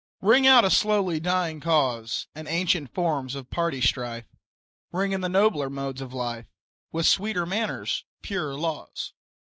Ring 0.21 0.47
out 0.47 0.65
a 0.65 0.71
slowly 0.71 1.19
dying 1.19 1.59
cause, 1.59 2.25
And 2.33 2.47
ancient 2.47 2.91
forms 2.91 3.35
of 3.35 3.51
party 3.51 3.81
strife; 3.81 4.25
Ring 4.91 5.11
in 5.11 5.21
the 5.21 5.29
nobler 5.29 5.69
modes 5.69 6.01
of 6.01 6.11
life, 6.11 6.47
With 6.91 7.05
sweeter 7.05 7.45
manners, 7.45 8.03
purer 8.23 8.55
laws. 8.57 9.13